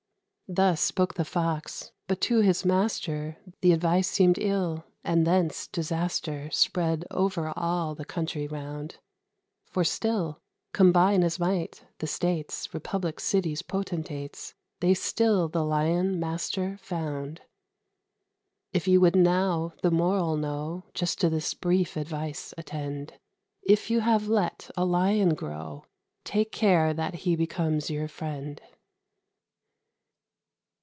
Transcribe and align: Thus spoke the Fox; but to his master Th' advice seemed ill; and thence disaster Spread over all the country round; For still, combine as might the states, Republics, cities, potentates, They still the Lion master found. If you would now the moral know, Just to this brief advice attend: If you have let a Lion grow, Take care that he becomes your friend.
Thus 0.53 0.81
spoke 0.81 1.13
the 1.13 1.23
Fox; 1.23 1.93
but 2.07 2.19
to 2.27 2.39
his 2.41 2.65
master 2.65 3.37
Th' 3.61 3.67
advice 3.67 4.09
seemed 4.09 4.37
ill; 4.37 4.83
and 5.01 5.25
thence 5.25 5.65
disaster 5.65 6.51
Spread 6.51 7.05
over 7.09 7.53
all 7.55 7.95
the 7.95 8.03
country 8.03 8.47
round; 8.49 8.97
For 9.67 9.85
still, 9.85 10.41
combine 10.73 11.23
as 11.23 11.39
might 11.39 11.85
the 11.99 12.05
states, 12.07 12.73
Republics, 12.73 13.23
cities, 13.23 13.61
potentates, 13.61 14.53
They 14.81 14.93
still 14.93 15.47
the 15.47 15.63
Lion 15.63 16.19
master 16.19 16.75
found. 16.81 17.39
If 18.73 18.89
you 18.89 18.99
would 18.99 19.15
now 19.15 19.71
the 19.83 19.91
moral 19.91 20.35
know, 20.35 20.83
Just 20.93 21.21
to 21.21 21.29
this 21.29 21.53
brief 21.53 21.95
advice 21.95 22.53
attend: 22.57 23.13
If 23.63 23.89
you 23.89 24.01
have 24.01 24.27
let 24.27 24.69
a 24.75 24.83
Lion 24.83 25.33
grow, 25.33 25.85
Take 26.25 26.51
care 26.51 26.93
that 26.93 27.13
he 27.23 27.37
becomes 27.37 27.89
your 27.89 28.09
friend. 28.09 28.61